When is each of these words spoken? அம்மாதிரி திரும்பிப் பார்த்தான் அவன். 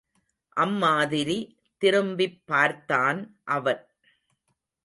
அம்மாதிரி 0.57 1.37
திரும்பிப் 1.77 2.41
பார்த்தான் 2.45 3.19
அவன். 3.43 3.81